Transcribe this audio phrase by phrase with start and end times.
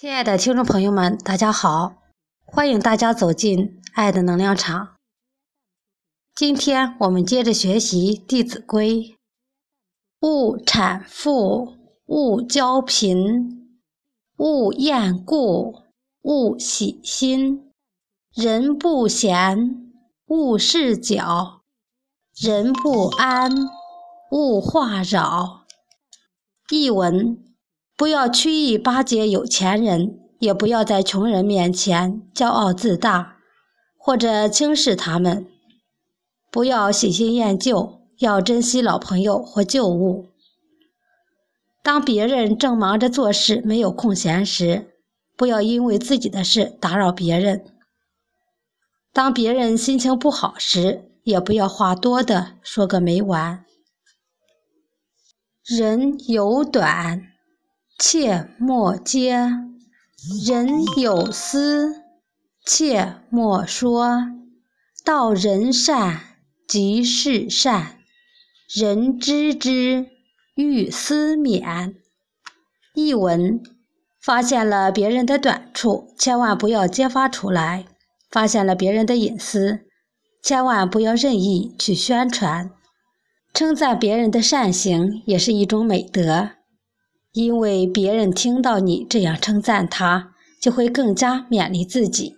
[0.00, 1.96] 亲爱的听众朋友们，大家好！
[2.46, 4.96] 欢迎大家走进爱的能量场。
[6.34, 8.94] 今天我们接着学习《弟子规》：
[10.20, 11.76] 勿产妇，
[12.06, 13.76] 勿骄贫，
[14.38, 15.82] 勿厌故，
[16.22, 17.70] 勿喜新。
[18.34, 19.92] 人不闲，
[20.28, 21.60] 勿事搅；
[22.34, 23.50] 人不安，
[24.30, 25.66] 勿话扰。
[26.70, 27.49] 译文。
[28.00, 33.36] 不要曲意巴结有钱人，也不要在穷人面前骄傲自大，
[33.98, 35.46] 或者轻视他们。
[36.50, 40.28] 不要喜新厌旧，要珍惜老朋友或旧物。
[41.82, 44.94] 当别人正忙着做事没有空闲时，
[45.36, 47.66] 不要因为自己的事打扰别人。
[49.12, 53.62] 当别人心情不好时，也不要话多的说个没完。
[55.62, 57.26] 人有短。
[58.02, 59.30] 切莫揭，
[60.46, 62.02] 人有私，
[62.64, 64.22] 切莫说。
[65.04, 66.18] 道人善，
[66.66, 67.98] 即是善。
[68.74, 70.06] 人知之，
[70.54, 71.96] 欲思勉。
[72.94, 73.62] 译文：
[74.18, 77.84] 发现了别人的短处，千万不要揭发出来；
[78.30, 79.80] 发现了别人的隐私，
[80.42, 82.70] 千万不要任意去宣传。
[83.52, 86.52] 称赞别人的善行，也是一种美德。
[87.32, 92.36] 因为别人听到你这样称赞他，就会更加勉励自己。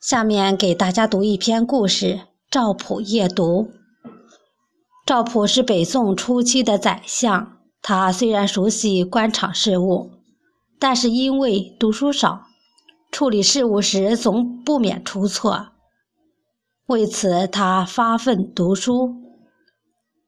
[0.00, 2.06] 下面给大家读一篇故事
[2.50, 3.62] 《赵普夜读》。
[5.04, 10.12] 赵普是北宋初期的宰相，他虽然熟悉官场事务，
[10.78, 12.46] 但是因为读书少，
[13.12, 15.68] 处理事务时总不免出错。
[16.86, 19.14] 为此，他发奋读书，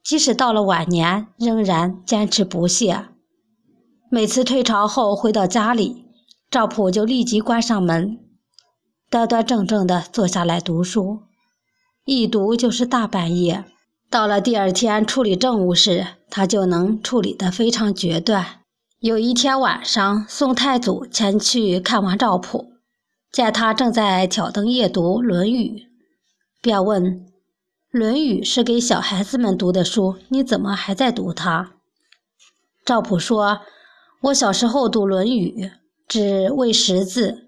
[0.03, 3.07] 即使到了晚年，仍然坚持不懈。
[4.09, 6.05] 每次退朝后回到家里，
[6.49, 8.21] 赵普就立即关上门，
[9.11, 11.23] 端端正正地坐下来读书，
[12.05, 13.65] 一读就是大半夜。
[14.09, 18.61] 到了第二天处理政务时，他就能处理得非常决断。
[19.01, 22.75] 有一天晚上，宋太祖前去看望赵普，
[23.33, 25.81] 见他正在挑灯夜读《论语》，
[26.63, 27.03] 便问
[27.91, 31.73] ：“《论语》是给小孩子们读的书，你怎么还在读它？”
[32.87, 33.63] 赵普说。
[34.27, 35.67] 我小时候读《论语》，
[36.09, 37.45] 只为识字；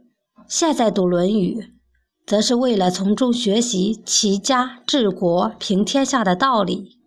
[0.47, 1.61] 现在读《论语》，
[2.25, 6.99] 则是为了从中学习齐家治国平天下的道理。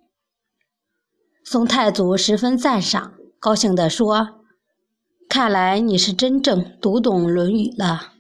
[1.46, 4.42] 宋太祖十分赞赏，高兴地说
[5.30, 8.12] ：“看来你是真正读懂《论语》了。”